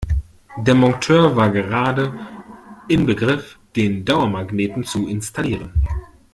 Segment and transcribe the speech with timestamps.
[0.57, 2.11] Der Monteur war gerade
[2.87, 5.85] in Begriff, den Dauermagneten zu installieren.